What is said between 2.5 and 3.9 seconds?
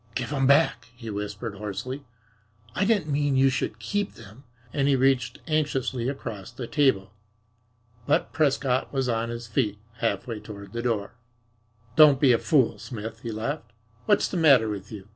"I didn't mean you should